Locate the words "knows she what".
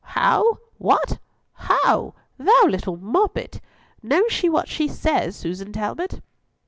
4.01-4.67